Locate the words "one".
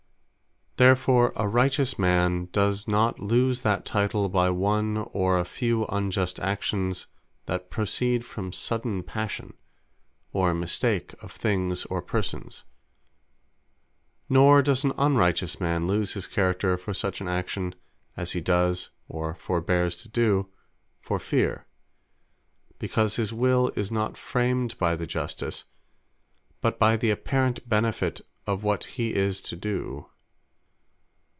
4.49-4.97